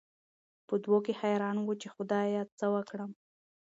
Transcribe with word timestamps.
په 0.67 0.75
دوو 0.83 0.97
کې 1.05 1.13
حېران 1.21 1.57
وو، 1.61 1.73
چې 1.81 1.87
خدايه 1.95 2.41
څه 2.57 2.65
وکړم؟ 2.73 3.11